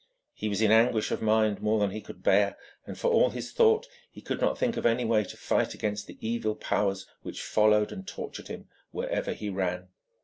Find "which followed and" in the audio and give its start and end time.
7.21-8.07